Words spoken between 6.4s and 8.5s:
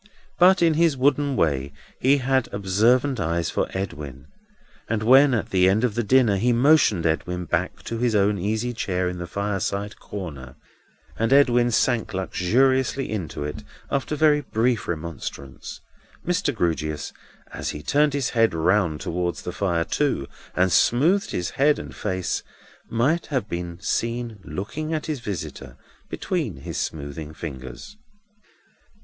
motioned Edwin back to his own